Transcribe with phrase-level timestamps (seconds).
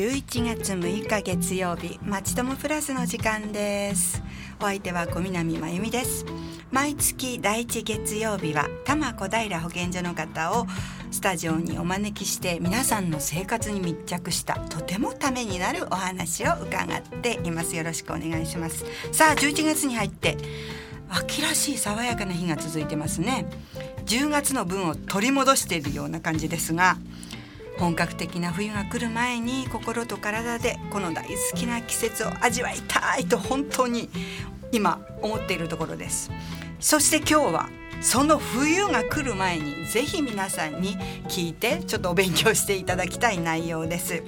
[0.00, 4.22] 11月6日月曜日まちともプラスの時間です。
[4.58, 6.24] お相手は小南真由美です。
[6.70, 10.66] 毎月第一月曜日は多摩小平保健所の方を
[11.10, 17.76] スタジオにお招きして皆さんの生活に密着したとてもためになるお話を伺っています。
[17.76, 18.86] よろしくお願いします。
[19.12, 20.38] さあ11月に入って
[21.10, 23.44] 秋らしい爽やかな日が続いてますね。
[24.06, 26.96] 10月の分を取り戻しているような感じですが
[27.80, 34.10] 本格的な冬が来る前に心と体でこの大好きな季節を味わいたいと本当に
[34.70, 36.30] 今思っているところです。
[36.80, 37.70] そして今日は
[38.00, 40.96] その冬が来る前にぜひ皆さんに
[41.28, 44.22] 聞いてちょっとお勉強していただきたい内容です。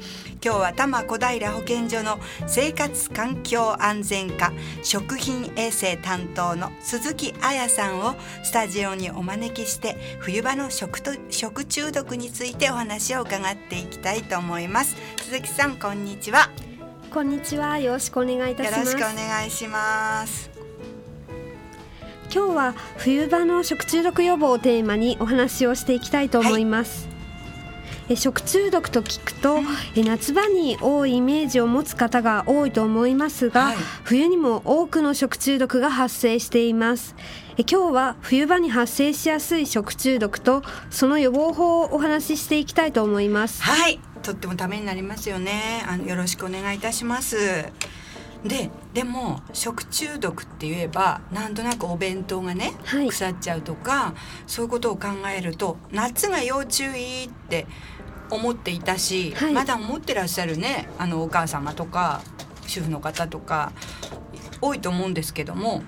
[0.45, 4.53] 今日は多摩小平保健所の生活環境安全課
[4.83, 14.97] 食品衛生担当の鈴木彩さんをスタジオにお招きして冬場の食と食中毒についてお話を伺っていきたいと思います。
[15.17, 16.51] 鈴木さんこんにちは。
[17.11, 17.79] こんにちは。
[17.79, 18.79] よろしくお願いいたします。
[18.79, 20.52] よろしくお願いします
[22.35, 27.07] 今日は冬場の食中毒予防をテーマにお話をしていきたいと思います、
[28.07, 29.59] はい、食中毒と聞くと、
[29.95, 37.15] 夏場に多いイメージを持つ方が多いと思いますが、はい、冬にも多くの食中毒が発生しています。
[37.59, 43.63] 今日は冬場に発生しやすい食中毒とその予防法をお話ししていきたいと思います。
[43.63, 44.01] はい。
[44.23, 45.85] とってもためになりますよね。
[45.87, 47.37] あのよろしくお願いいたします
[48.45, 54.15] ででも食中毒って言えばなんとなくお弁当がね、はい、腐っちゃうとか
[54.47, 57.67] そういうことを考えると夏が要注意って
[58.31, 62.23] 思っていたし、はい、まだ思ってらっしゃるねあのお母様とか
[62.67, 63.73] 主婦の方とか
[64.61, 65.83] 多いと思うんですけども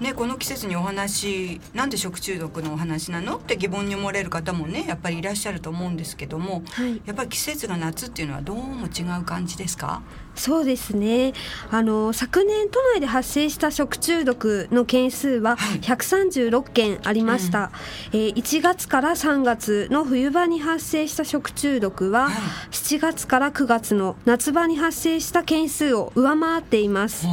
[0.00, 10.02] ね、この季節にお話なんで食中毒のお話なのって疑問に思われる方もねやっぱりいらっしゃると思うんですけども、はい、やっぱり季節が夏っていうのはどうも違う感じですか？
[10.34, 11.32] そうですね。
[11.70, 17.72] あの昨年都内で発生した食中毒の件数は136件ありました、は
[18.12, 22.34] い、えー、1月から3月の冬場に発生した食中毒は、はい、
[22.70, 27.26] 7月から9月の夏場に発生した件数を上回っています。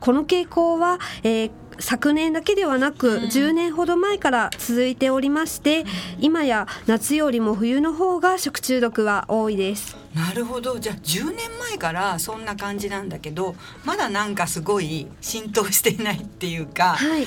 [0.00, 1.50] この傾向は、えー
[1.80, 5.84] 昨年だけではなく10年ほど前から続いておりまして
[6.18, 9.96] 今や夏よりも冬の方が食中毒は多いです。
[10.14, 10.78] なるほど。
[10.78, 11.38] じゃあ10年
[11.70, 17.26] 前からそんな感じなんだけどまだなんかすごい浸透していないっていうか、はい、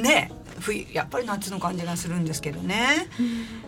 [0.00, 3.08] ね冬やっぱり夏の感じがするんですけどね、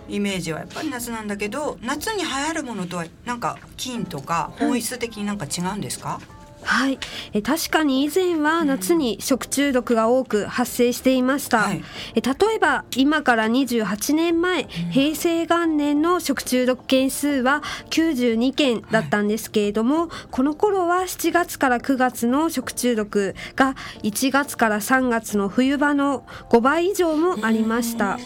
[0.09, 6.99] イメージはやっぱり夏なんだけど夏に流行るものとはなんか菌とか本質的になんか違うんですか、はいはい、
[7.33, 11.83] え確かに以前は夏に食中毒が多く発生していました、はい、
[12.15, 28.19] え例えば今から28年前、平成元年の食中毒件数は92件だったんですけれども、はい、この頃は7月から9月の食中毒が1月から3月の冬場の5倍以上もありました。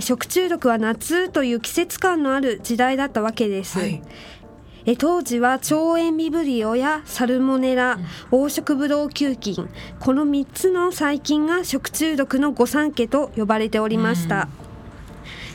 [0.00, 3.78] 食中毒は夏という季節感のある時代だったわけです。
[3.78, 4.02] はい
[4.88, 7.98] え当時は腸炎ビブリオやサルモネラ、
[8.30, 9.68] 黄色ブドウ球菌。
[9.98, 14.48] この3つの細菌が食中毒の御三家と呼ばれておりました。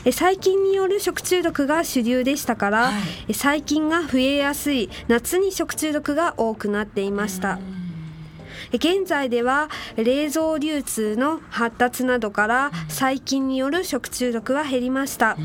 [0.04, 2.92] 細菌による食中毒が主流でしたから、は
[3.26, 7.58] い、細菌が増えやすい夏に食中毒が多くなっていました。
[8.74, 15.36] 現在では冷蔵流通の発達などから細菌による食中毒は減りました、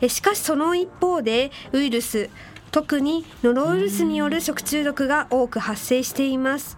[0.00, 2.30] うん、しかしその一方でウイルス
[2.74, 6.76] 特にノロウイルスによる食中毒が多く発生しています。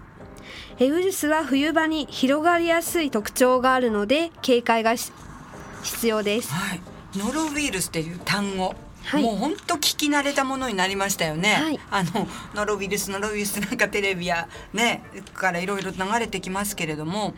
[0.78, 6.82] ウイルスは冬場に広がりやすい特徴があるので警戒が必要です、はい、
[7.16, 8.74] ノロウイルスという単語。
[9.06, 15.02] はい、もう本当聞き慣れたものになりましたよね、はい、あのノロウイルスノロウイルスなんかテレビやね
[15.32, 17.34] からいろいろ流れてきますけれども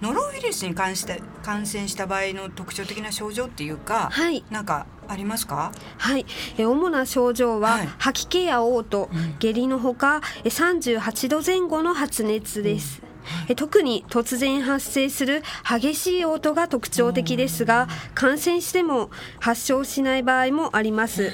[0.00, 5.72] ノロウイルスに関して感染した場合の特徴的な症状っていうか、はい、なんかありますか？
[5.98, 6.26] はい。
[6.58, 13.11] え主な症状は、はい、吐き気や嘔吐、うん、下痢のほか38度前後の発熱です、うん
[13.48, 19.10] え特に突然発生する激しい音が特徴的ですが感染しても
[19.40, 21.32] 発症しない場合もあります。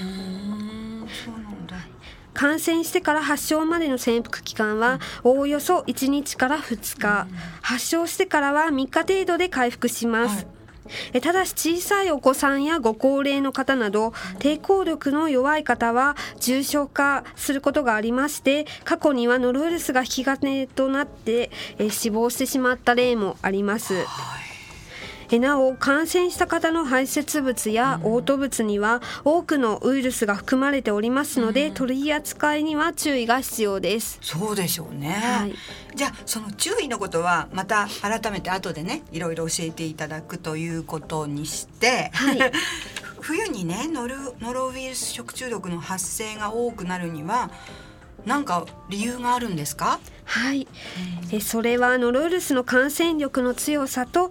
[2.35, 7.27] 感染してから発症までの潜伏期間はおおよそ1日から2日。
[7.63, 10.58] 発症してからは3日程度で回復します、はい
[11.23, 23.95] ただし小さいお子さんやご高齢の方など抵抗力の弱い方は重症化することがありまして過去にはノロウイルスが引き金となって、え死亡してしまった例もあります。
[25.39, 34.19] なお感染した方の排泄物や嘔吐物には多くのウイルスが含まれておりますので、取り扱いには注意が必要です。
[34.23, 35.55] そうでしょうね、はい、
[35.95, 42.39] じゃあその注意のことはまた改めて後でねいろいろ教えていただくということにして、はい、
[43.21, 47.51] 冬にねノルノロウイルス食中毒の発生が多くなるには
[48.25, 50.01] 何か理由があるんですか？
[50.25, 50.67] はい、
[51.33, 54.31] えそれはノロウイルスの感染力の強さと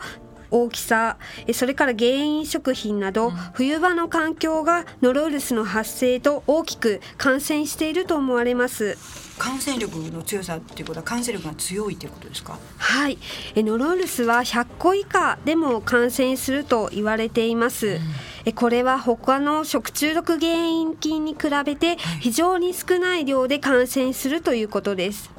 [0.51, 1.17] 大きさ
[1.53, 8.97] それから原因食品など、冬場の環境がノロウイルスの発生と大きく感染していると思われます。
[9.37, 12.57] 感染力の強さっていうことは感染力が強いということですか？
[12.77, 13.19] はい。
[13.55, 17.99] ノロウイルスは100個以下でも感染すると言われています、
[18.45, 25.29] うん、これは他の食中毒原因菌に比べて非常に少ない量で感染するということです、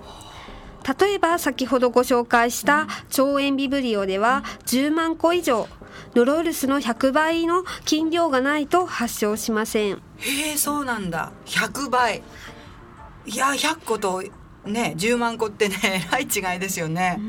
[0.99, 5.69] 例えば先ほどご紹介した腸炎ビブリオでは10万個以上
[6.15, 10.03] ノロウイルスの100倍の菌量がないと発症しません。
[10.19, 11.33] へえそうなんだ。
[11.47, 12.23] 100倍。
[13.27, 14.23] いや100個と
[14.65, 15.77] ね10万個ってね
[16.09, 17.21] えらい違いですよね。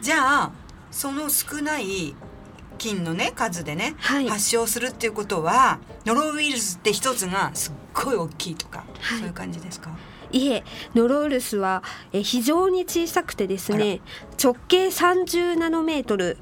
[0.00, 0.50] じゃあ
[0.90, 2.14] その少ない
[2.78, 9.90] 菌のね数でね、はい、発症するっていうことはノロウイルスって一つがすっごい大きいとか、はい、そういう感じですか？
[10.32, 10.64] いえ
[10.94, 11.82] ノロウイルスは
[12.12, 14.00] 非常に小さくてですね
[14.42, 16.38] 直径30ナノメートル。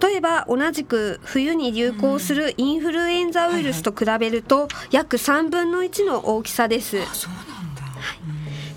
[0.00, 6.98] 例えば同じく冬に流行するインフルエンザウイルスと比べると約3分の1の大きさです。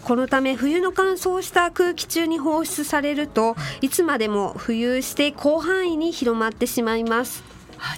[0.03, 7.52] このため冬の乾燥した空気中に放出されるといつまでも浮遊して広範囲に広まってしまいます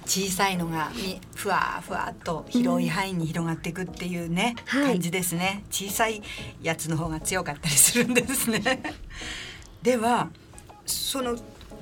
[0.05, 0.91] 小さいのが
[1.35, 6.21] ふわふわと広い範囲に広がっていくっていうね、うん、感じですね、はい、小さい
[6.61, 8.81] やつの方が強かったりするんですね。
[9.83, 10.29] では
[10.85, 11.37] その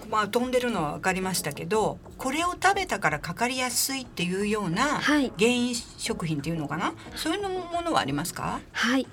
[0.10, 8.60] まあ、飛んでるのは分かりましたけどこれを食べたからかかりやすいっていうような原因食品っていうのかな、はい、そういうものはありますか？
[8.74, 9.08] はい。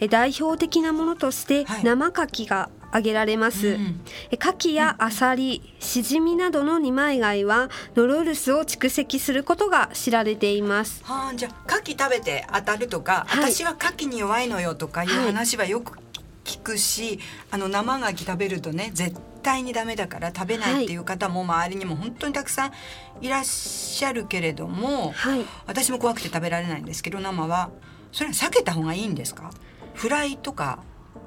[0.00, 4.00] え代表的なものとして生牡蠣が挙げられます、はいうん、
[4.32, 11.04] 牡蠣やアサリシジミなどの二枚貝はノロウイルスを蓄積することが知られています。
[11.04, 15.98] はあじゃあ牡蠣食べて当たるとか、はい、私は牡蠣に弱いのよとかいう話はよく
[16.44, 17.18] 聞くし、
[17.50, 20.84] あの生牡蠣食べるとね絶対にダメだから食べない。
[20.84, 22.72] っていう方も周りにも本当にたくさん
[23.20, 27.70] いらっしゃるけれども、はい、私も怖くて食べられないんですけど生は。
[28.12, 29.50] それは避けた方がいいんですか？
[29.92, 30.78] フライとか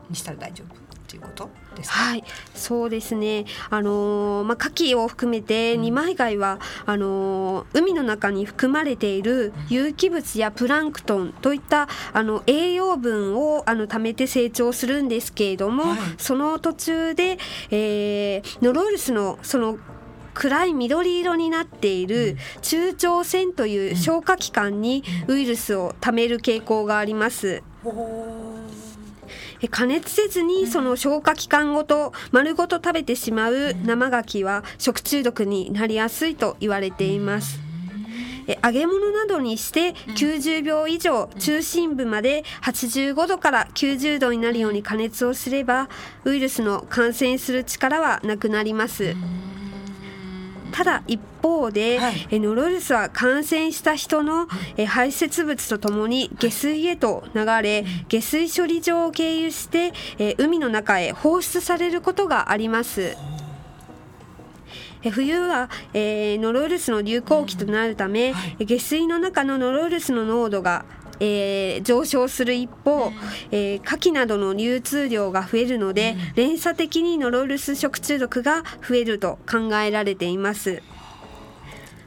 [0.10, 0.89] にしたら大丈夫？
[1.10, 2.24] っていうことですはい、
[2.54, 3.46] そうですね。
[3.72, 17.40] あのー、まあ牡蠣を含めて二枚貝は、うん、あのー、海の中に含まれている有機物やプランクトンといったあの栄養分をあの貯めて成長するんですけれども、はい、その途中で、
[17.72, 19.80] えー、ノロウイルスのその
[20.36, 27.64] 暗い緑色になっている中腸腺という消化器官にウイルスを貯める傾向があります。
[29.68, 37.60] 加熱せずにその消化器官ごと丸ごと食べてしまう生牡蠣は食中毒になりやすいと言われています。
[38.64, 45.88] 揚げ物などにして90秒以上中心部まで85度から90度になるように加熱をすれば
[46.24, 49.16] ウイルスの感染する力はなくなります。
[50.71, 54.47] ただ一方で、はい、ノロウイルスは感染した人の、
[54.78, 63.18] え排泄物とともに下水へと流れ下水処理場を経由して、え海の中へ放出されることがあります。
[65.11, 70.83] 冬は、えー、ノロウイルスの流行期となるため、はい、下水の中のノロウイルスの濃度が
[71.19, 73.11] えー、上昇する一方、
[73.52, 80.81] えー、牡蠣などの流通量が増えるので、連鎖的にノロウイルス食中毒が増えると考えられています。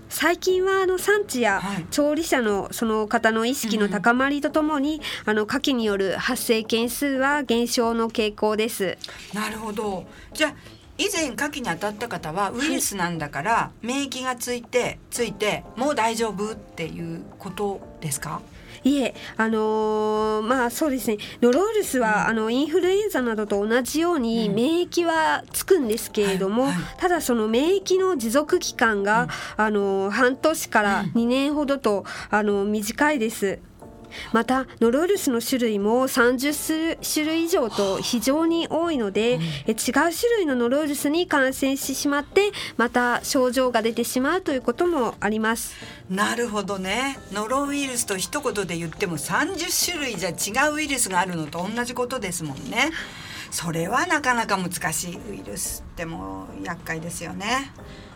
[0.08, 8.98] 最近はあの産地や調理者のその方の意識の高まりとともに、あの牡蠣による発生件数は減少の傾向です。
[9.32, 10.04] なるほど。
[10.34, 10.54] じゃあ
[10.98, 18.42] 以前牡蠣に当たった方はウイルスなんだから、免疫がついてついてもう大丈夫っていうことですか？
[18.84, 26.66] いえ、あのー、まあそうですね、ノロウイルスは、あのインフルエンザなどと同じように免疫はつくんですけれども、
[26.98, 33.60] ただその免疫の持続期間が、あの半年から2年ほどと、あの短いです。
[34.32, 45.74] またノロウイルスの種類も30種類以上と非常に多いので、うん、違う種類のノロウイルスに感染してしまってまた症状が出てしまうということもあります。
[46.10, 47.18] なるほどね。
[47.32, 52.90] ノロウイルスと一言で言っても30種類じゃ違うウイルスがあるのと同じことですもんね。
[53.50, 57.70] それはなかなか難しいウイルスっても厄介ですよね。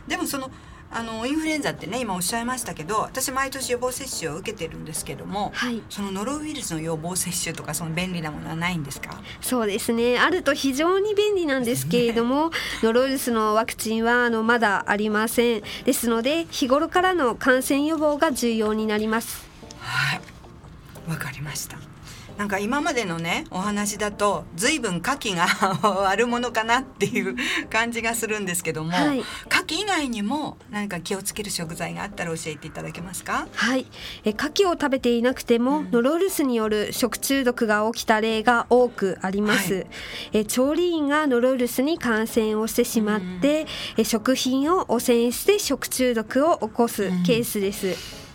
[0.08, 0.50] でもその
[0.96, 9.20] あのインフルエンザってね今おっしゃいましたけど私毎年予防接種を受けてるんですけども、はい、そのノロウイルスの予防接種とかその便利なものはないんですか？
[9.42, 10.18] そうですね。
[10.18, 15.62] あると非常に便利なんですけれども、ね、 ノロウイルスのワクチンはあのまだありません。
[15.84, 19.46] ですので日頃からの感染予防が重要になります。
[19.80, 20.20] はい。
[21.10, 21.76] わかりました
[22.36, 25.46] なんか今までのねお話だと随分牡蠣が
[26.08, 27.34] 悪者かなっていう
[27.70, 29.26] 感じがするんですけども、はい、牡
[29.66, 33.48] 蠣以外にも何か気をつける食材があったら教えていただけますか？
[33.54, 33.86] はい。
[34.24, 39.86] え牡蠣を食べていなくても、うん、ノロウイルスによる食中毒が起きた例が多くあります、はい、
[40.32, 43.66] え調理員がノロウイルスに感染をしてしまって、うん、
[44.02, 48.25] え食品を汚染して食中毒を起こすケースです、うん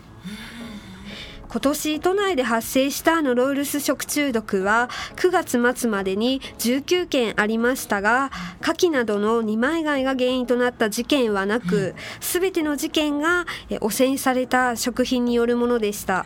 [1.51, 8.31] 今年都内で発生したノロウイルス食中毒は9月末までに19件ありましたが
[8.61, 13.45] 牡蠣などの二枚貝が原因となった事件はなく全ての事件が
[13.81, 16.25] 汚染された食品によるものでした。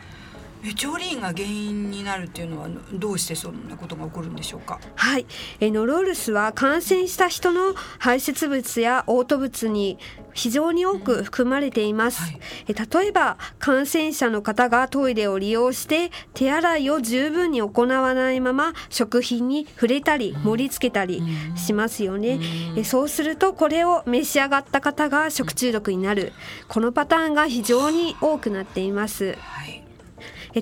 [0.67, 4.79] え調理員が原因になるっていうのはどうしてそんなことが起こるんでしょうか？
[4.95, 5.25] はい
[5.59, 9.99] えノロウイルスは感染した人の排泄物や嘔吐物に
[10.35, 21.23] 非常に多く含まれています、はい、え例えば感染者の方がトイレを利用して手洗いを十分に行わないまま食品に触れたり盛り付けたり
[21.55, 22.39] しますよね、
[22.77, 26.33] えそうするとこれを召し上がった方が食中毒になる。
[26.67, 29.81] このパターンが非常に多くなっています、はい。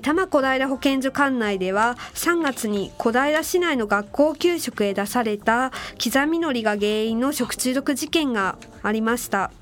[0.00, 5.70] 摩小平保健所管内では3月に小平市内の学校給食へ出された
[6.02, 9.52] 刻みのりが原因の食中毒事件がありました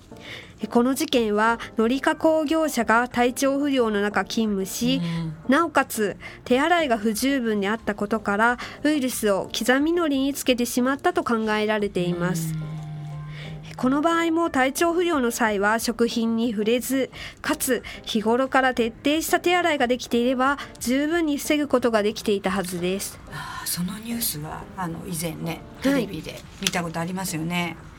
[0.69, 5.00] この事件はのり加工業者が体調不良の中勤務し、
[5.49, 12.54] なおかつ手洗いが不十分であったことからウイルスを刻みのりにつけてしまったと考えられています。
[13.76, 23.19] この場合も体調不良の際は食品に触れずかつ日頃から徹底した手洗いができていれば十分に防ぐことができていたはずです。
[23.64, 27.92] そのニュースはあの以前ねテレビで見たことありますよね、はい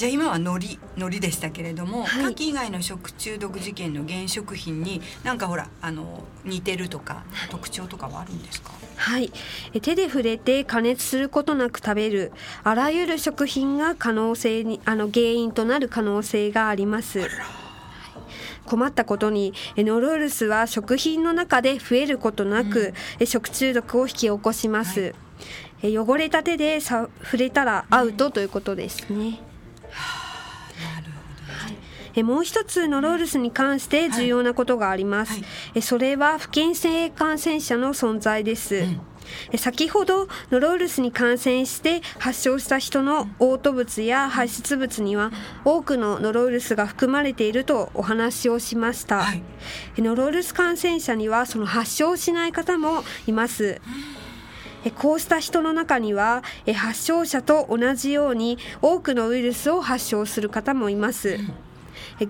[0.00, 8.70] じゃあ今は海苔海苔でしたけれども、はい、牡蠣以外の食中毒事件の原食品になんかほらあの似てるとか特徴とかはあるんですか？
[8.96, 9.30] はい。
[9.82, 12.32] 手で触れて加熱することなく食べる
[12.64, 17.28] あらゆる食品が可能性にあの原因となる可能性があります。
[18.64, 25.14] 困ったことにノロウイルスは食品の中で増えることなく、うん、食中毒を引き起こします、
[25.82, 29.40] はい、汚れた手で触れたらアウトということですね、
[32.14, 35.40] えもう一つノロウイルスに関して重要なことがあります、はい。
[35.42, 38.82] はい、えそれは不謹性感染者の存在です、う
[39.54, 39.58] ん。
[39.58, 45.30] 先ほどノロウイルスに感染して発症した人の嘔吐物や排出物には
[45.64, 49.42] 多くのノロウイルスが含まれているとお話をしました、はい、
[49.98, 53.80] ノロウイルス感染者にはその発症しない方もいます
[54.96, 56.42] こうした人の中には
[56.74, 61.38] 発症者と同じように多くのウイルスを発症する方もいます。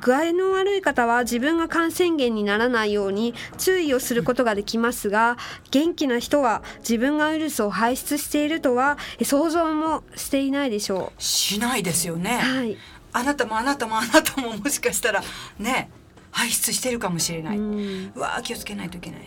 [0.01, 5.37] 具合の悪い方は自分が感染源にならないように注意をすることができますが
[5.71, 11.23] 元気な人は自分がウイルスを排出しているとは想像もしていないでしょう。
[11.23, 12.77] しないですよね、はい、
[13.13, 15.23] あなたもあなたもあなたももしかしたら
[15.59, 15.91] ね
[16.31, 19.21] 排出してるかもしれない、うわ気をつけないといけない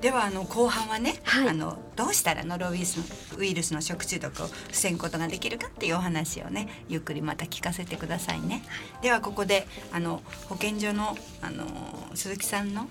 [0.00, 8.62] ではあの後半はね、はい、あのどうしたらノロウイルスのウイルスの食中毒を防ぐことができるかっていうお話をねゆっくりまた聞かせてくださいね。
[9.02, 11.66] ではここであの保健所のあの
[12.14, 12.88] 鈴木さんの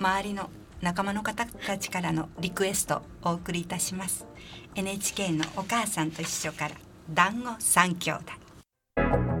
[0.00, 4.26] 周りの仲間の方たちからのリクエストをお送りいたします。
[4.74, 6.74] NHK のお母さんと一緒から
[7.08, 9.31] 団子三兄弟。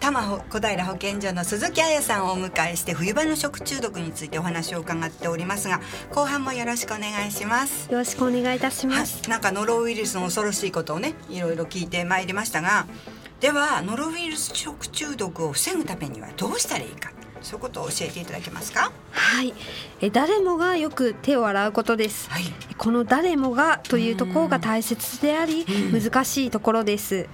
[0.00, 5.80] 玉入玉小平保健所の鈴木彩さんをお迎えして冬場の食中毒についてお話を伺っておりますが
[6.12, 7.90] 後半もよろしくお願いします。
[7.90, 12.86] よろしくお願いいたします、なんかノロウイルスの恐ろしいことをねいろいろ聞いてまいりましたが
[13.40, 17.10] ではノロウイルス食中毒を防ぐためにはどうしたらいいか。
[17.42, 18.92] そういうことを教えていただけますか？
[19.12, 19.54] はい。
[20.02, 22.42] え誰もがよく手を洗うことです、はい、
[22.76, 27.28] この誰もがというところが大切であり難しいところです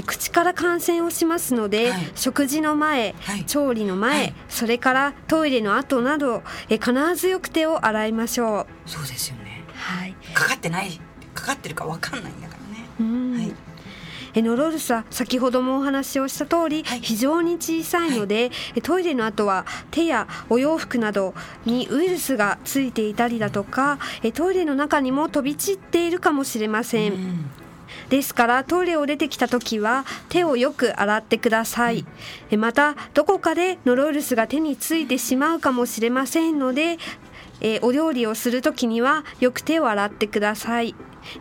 [0.00, 8.90] 口から感染をしますので、はい、食事の前、はい、調理の前、はい、それからトイレの後などえ必ずよく手を洗いましょう。
[8.90, 9.62] そうですよね。
[9.74, 10.14] はい。
[10.32, 10.98] かかってない
[11.34, 12.56] かかってるかわかんないんだか
[12.98, 13.38] らね。
[13.38, 13.54] はい。
[14.40, 21.34] ノロールスは先ほどもお話をした通り、はい、非常に小さいので、はい、トイレの後は手やお洋服など
[21.66, 23.98] にウイルスがついていたりだとか
[24.32, 27.50] トイレの中にも飛び散っているかもしれません、うん
[28.08, 32.04] ですからトイレを出てきた時は手をよく洗ってください、
[32.50, 36.98] うん、またどこかでノロウイルスが手についてしまうかもしれませんので、
[37.60, 40.94] えー、お料理をする時にはよく手を洗ってください。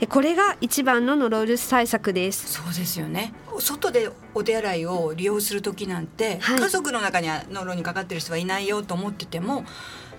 [0.10, 2.54] これが一番のノロウイルス対策です。
[2.54, 3.34] そうですよね。
[3.60, 9.66] 外でお手洗いを利用する時なんて、はい、家族の中にはノロにかかってる人はいないよと思ってても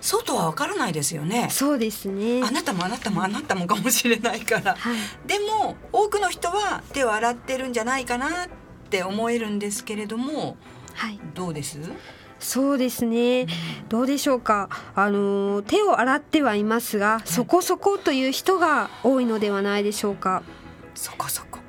[0.05, 1.47] 外はわからないですよね。
[1.49, 2.43] そうですね。
[2.43, 8.49] あなたもあなたもあなたもかもしれないから、はい、でも多くの人は手を洗ってるんじゃないかなっ
[8.89, 10.57] て思えるんですけれども、
[10.93, 11.79] はい、どうです？
[12.39, 13.47] そうですね、
[13.87, 14.67] どうでしょうか？
[14.93, 20.43] あの手を洗ってはいますが、そこそこという人が多いのではないでしょうか？
[20.93, 21.59] そこそこ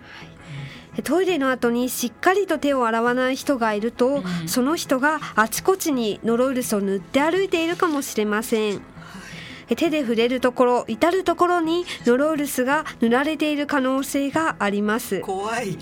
[1.03, 8.95] トイレの後にしっかりと手を洗わない人がいると、うん、その人があちこちにノロウイルスを塗って歩いているかもしれません。
[9.77, 15.21] 手で触れるところ至るところにノロウイルスが塗られている可能性があります。
[15.21, 15.79] 怖い。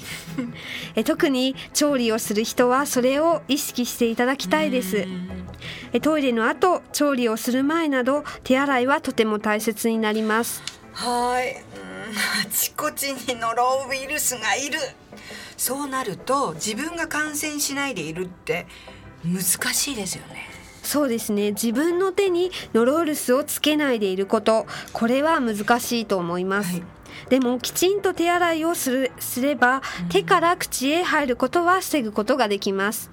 [1.04, 5.06] 特に調理をする人はそれを意識していただきたいです。
[6.00, 10.62] トイレの後調理をする前など手洗いはとても大切になります。
[10.92, 11.56] はい。
[12.14, 14.78] あちこちにノロウイルスがいる
[15.62, 18.66] そうなると自分が感染しないでいるって
[19.24, 20.48] 難しいですよね。
[20.82, 21.52] そうですね。
[21.52, 24.66] 自分の手にノロウイルスをつけないでいること。
[24.92, 26.82] これは難しいと思います、はい、
[27.28, 33.12] でもきちんと手洗いをするすれば、うん、手から口へ入ることは防ぐことができます。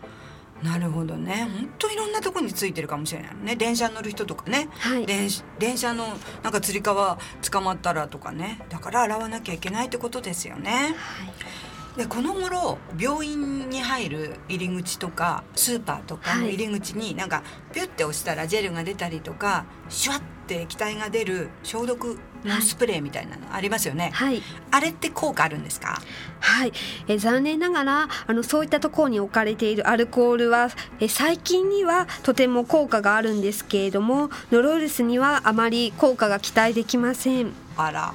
[0.63, 1.47] なるほどね。
[1.53, 3.57] 本当いろんなところについてるかもしれないね。
[3.57, 5.29] 電車乗る人とかね、はい、電
[5.59, 8.59] 電車のなんかつり革捕まったらとかね。
[8.69, 10.71] だから洗わなきゃいけないってことですよね。
[10.71, 11.68] はい
[11.99, 26.01] でこの頃病院に入る入り口とかスーパーとかの入り口になんかピュッて押したらジェルが出たりとかシュワッて液体が出る消毒のスプレーみたいなのありますよね、はい、あれって効果あるんですか？
[26.39, 26.71] はい。
[27.09, 30.69] え残念ながらあのそういったところに置かれているアルコールは
[31.01, 37.51] え最近にはとても効果があるんですけれどもノロウイルスにはあまり効果が期待できません。
[37.75, 38.13] あら。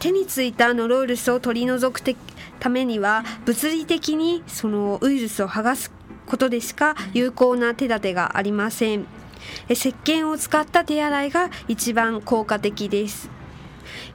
[0.00, 2.00] 手についたノロウイルスを取り除く
[2.64, 5.92] ためには物理的にそのウイルスを剥がす
[6.24, 9.04] ことでしか有効な手立てがありません。
[9.68, 13.28] 石鹸を使った手洗いが一番効果的です。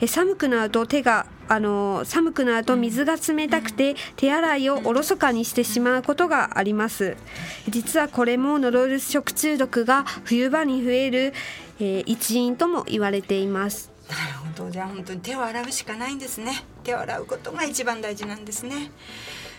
[0.07, 7.17] 寒くなると手があの寒くなると水が冷たくて手洗いをおろそかにしてしまうことがあります。
[7.67, 11.33] 実はこれもノロウイルス食中毒が冬場に増える、
[11.79, 13.98] えー、一因とも言われています。
[14.15, 14.71] るほど。
[14.71, 16.63] じゃあ本当に手を洗うしかないんですね。
[16.83, 18.91] 手を洗うことが一番大事なんですね。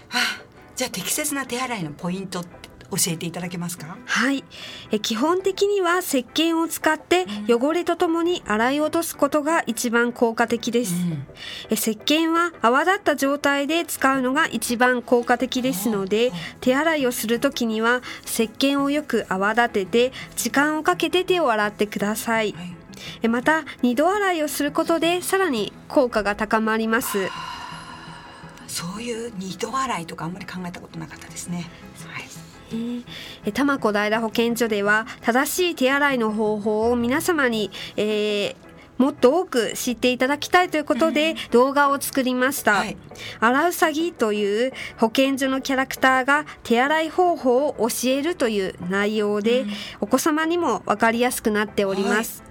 [0.09, 0.43] はあ、
[0.77, 3.97] じゃあ適切な手洗いのポイントって教えていただけますか？
[4.05, 4.43] はい。
[4.91, 11.27] え基本的には石鹸を使って汚れとともに洗い落とすことが一番効果的です、うん、
[11.71, 22.80] え石鹸は泡立った状態で使うのが一番効果的ですので手洗いをするときには石鹸をよく泡立てて時間をかけて手を洗ってください、はい
[23.29, 27.29] また二度洗いをすることでさらに効果が高まります。
[28.67, 31.69] そういう二度洗いとかあんまり考えたことなかったですね、
[32.07, 33.05] はい。
[33.45, 38.55] え多摩小平保健所では正しい手洗いの方法を皆様に、えー、
[38.97, 42.75] もっと多く知っていただきたいということで動画を作りました。
[42.75, 42.97] はい、
[43.41, 49.65] アラウサギという保健所のキャラクターが手洗い方法を教えるという内容で、
[50.01, 52.43] お子様にも分かりやすくなっております。
[52.43, 52.50] はい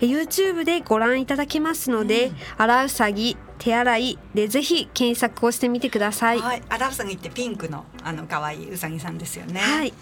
[0.00, 6.40] YouTube でご覧いただけますので、うん、洗うさぎ手洗いでぜひ検索をしてみてください。
[6.40, 9.60] はい、洗うさぎってピンクのあの可愛いうさぎさんですよね。
[9.60, 9.92] はい。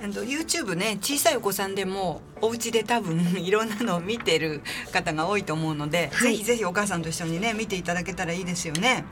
[0.00, 9.04] YouTube ね小さいお子さんでもお家で多分 いろんなのを見てる方が多いと思うので、はい、ぜひぜひお母さんと一緒にね見ていただけたらいいですよね。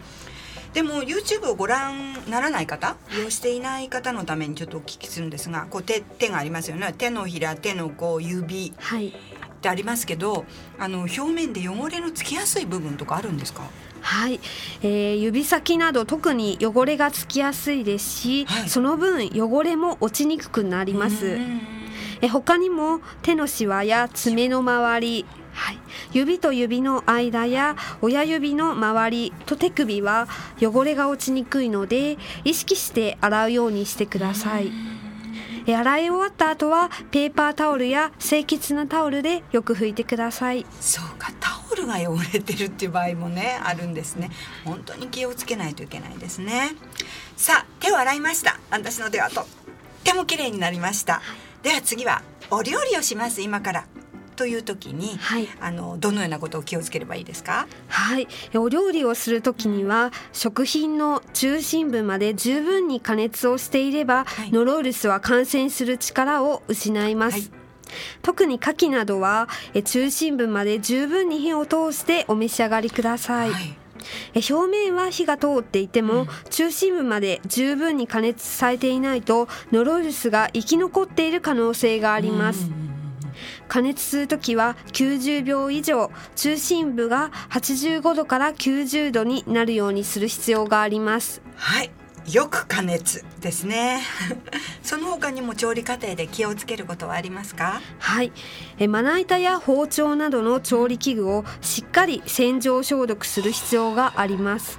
[0.73, 9.15] でも YouTube をご覧ならない方利用していない方のためにちょっとお聞きするんですがこう手手がありますよね手のひら手のこう指、はい、
[9.59, 10.47] ってありますけど
[10.79, 13.63] あの表面で汚れのつきやすい部分とかあるんですか？
[14.01, 14.41] はい、
[14.83, 21.37] えー、指先など特に汚れがつきやすいですし、はい、その分汚れも落ちにくくなります。
[22.21, 25.79] え他にも手のしわや爪の周りはい、
[26.13, 30.29] 指と指の間や親指の周りと手首は
[30.61, 34.71] 汚れが落ちにくいので意識して洗うようにしてください。
[35.75, 40.67] 洗い終わった後はペーパータオルや清潔なタオルでよく拭いてください。
[40.81, 44.31] そうかタオルが汚れてるっていう場合もねあるんですね。
[44.65, 46.73] 本当に気をつけないといけないですね。
[47.37, 48.59] さあ手を洗いました。
[48.71, 49.47] 私の手はとっ
[50.05, 51.21] ても綺麗になりました。
[51.63, 53.87] では次はお料理をします今から
[54.39, 57.67] という時に、はい、あのどのようなことを気をつければいいですか？
[57.89, 58.29] はい。
[58.55, 67.51] お料理をする時には食品の中心部まで十分に加熱をしていれば、はい、ノロールスは感染する力を失います、はい。
[68.23, 69.49] 特に牡蠣などは
[69.85, 73.75] 中心部まで十分に火を通してお召し上がりください、はい、
[74.35, 82.88] 表面は火が通っていても、うん、中心部まで十分に加熱されていないとノロールスが生き残っている可能性があります、うん
[83.69, 91.41] 加熱するときは90秒以上中心部が85度から90度になるようにする必要があります。
[91.57, 91.91] はい。
[92.31, 94.03] よく加熱ですね。
[94.83, 97.81] その他にも調理過程で気をつけることはありますか？
[97.99, 98.33] はい。
[98.79, 104.79] えまな板や包丁などの調理器具をしっかり洗浄消毒する必要があります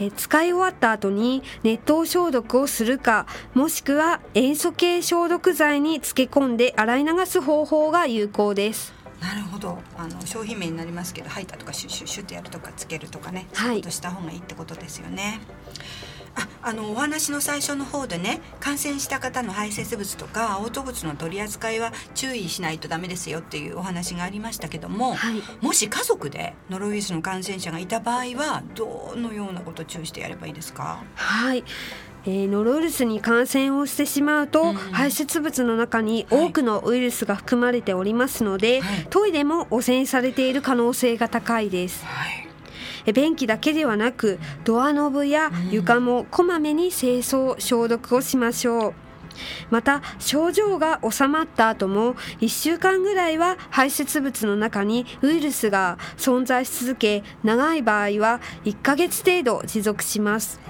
[0.00, 8.98] え使い終わった後に熱湯消毒をするかもしくは塩素系消毒剤に漬け込んで洗い流す方法が有効です。
[9.20, 9.78] なるほど。
[9.96, 15.40] あの商品名になりますけど吐いたとかシュッシュッシュッてやるとかつけるとかね、はい、そういうことした方がいいってことですよね。
[16.17, 16.17] あ
[16.62, 31.02] あのお話の最初の方でね感染した方の排泄物とか嘔吐物の取り扱いは注意しないとダメですよっていうお話がありましたけども、はい、もし家族でノロウイルスの感染者がいた場合はどのようなことを注意してやればいいですか？
[31.14, 31.64] はい。
[32.26, 42.04] えー、ノロウイルスに感染をしてしまうと、うん、排泄物の中に多くのウイルスが含まれておりますので、はい、トイレも汚染されている可能性が高いです。
[42.04, 42.47] はい
[43.12, 48.94] 便器だけではなくドアノブや床もこまめに清掃消毒をしましょう。
[49.70, 60.60] また症状が治まった後も1週間ぐらいは排泄物の中にウイルスが存在し続け長い場合は1ヶ月程度持続します。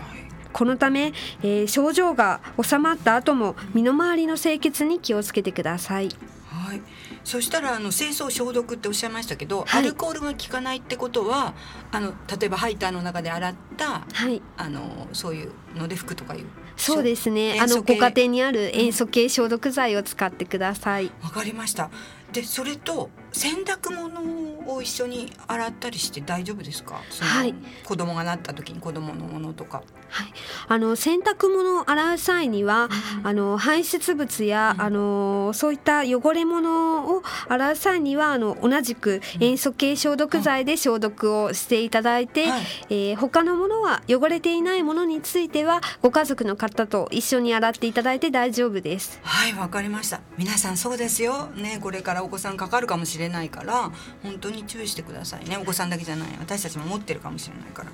[0.52, 6.08] このため、えー、症状が治まった後も身の回りの清潔に気をつけてください。
[6.46, 6.82] はい
[7.28, 11.52] そしたらあの清掃消毒っておっしゃいましたけど、はい、アルコールが効かないってことは
[11.92, 16.46] あの例えばハイターの中で洗った、はい、あのそういうので拭くとかいう。
[16.78, 17.58] そうですね。
[17.60, 21.06] あのご家庭にある塩素系消毒剤を使ってください。
[21.06, 21.90] わ、うん、かりました。
[22.32, 27.02] でそれと洗濯物を一緒に洗ったりして大丈夫ですか？
[27.20, 27.54] はい。
[27.84, 30.26] 子供がなった時に子供のものとかはい、
[30.68, 32.88] あの洗濯物を洗う際には、
[33.20, 49.20] うん、あの排泄物や、うん、あのそういった汚れ物を洗う際にはあの同じく塩素系消毒剤で消毒をしていただいて、はい、えー、他のものは汚れていないものについてはご家族の方と一緒に洗っていただいて大丈夫です。
[49.22, 50.20] はいわかりました。
[50.36, 51.46] 皆さんそうですよ。
[51.56, 53.90] ねこれからお子さんかかるかもしれないから
[54.22, 55.56] 本当に注意してくださいね。
[55.56, 56.28] お子さんだけじゃない。
[56.38, 57.90] 私たちも持ってるかもしれないから。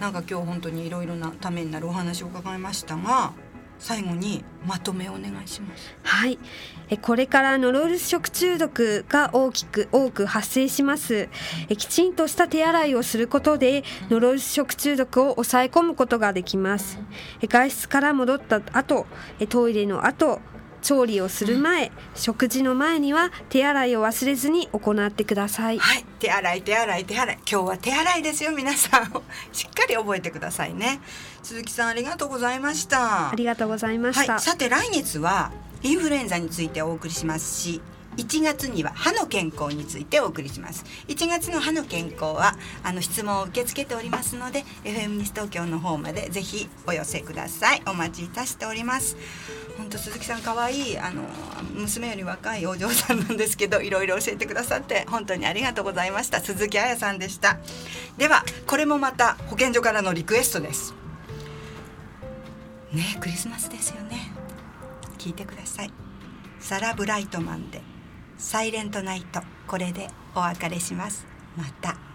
[0.00, 3.34] なんか今日本当にいろいろなためになるお話を伺いましたが
[3.78, 5.96] 最後にまとめをお願いします。
[6.04, 6.38] はい。
[6.88, 11.28] えこれからノロウイルス食中毒が大きく多く発生します。
[11.68, 17.00] えきちんとした手洗いをすることでノロウイルス食中毒を抑え込むことができます。
[17.40, 19.06] え外出から戻った後
[19.40, 20.40] えトイレの後
[20.82, 25.78] 調理をする前、食事の前には手洗いを忘れずに行ってください。
[25.78, 26.04] はい。
[26.18, 27.38] 手洗い手洗い手洗い。
[27.50, 29.04] 今日は手洗いですよ皆さん。
[29.52, 31.00] しっかり覚えてくださいね。
[31.42, 33.30] 鈴木さんありがとうございました。
[33.30, 37.80] ありがとうございました、はい、さて来月はインフルエンザについてお送りしますし
[38.16, 40.84] 1月には歯の健康についてお送りします。
[41.08, 47.82] 1月の歯の健康はあの質問を受け付けておりますので FM 西東京の方までぜひお寄せください。
[47.86, 49.16] お待ちいたしております。
[49.78, 51.22] 本当鈴木さん可愛いあの
[51.74, 56.40] 娘より若いお嬢さんなんですけどいろいろ教えてくださって本当にありがとうございました。
[56.40, 57.58] 鈴木彩さんでした。
[58.18, 60.94] ではこれもまた保健所からのリクエストです。
[62.92, 64.32] ねクリスマスですよね。
[65.16, 65.90] 聞いてください。
[66.60, 67.91] サラ・ブライトマンで。
[68.38, 71.26] サイレントナイトこれでお別れします。
[71.56, 72.11] また。